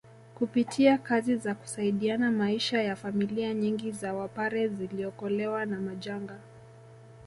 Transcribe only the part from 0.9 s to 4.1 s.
kazi za kusaidiana maisha ya familia nyingi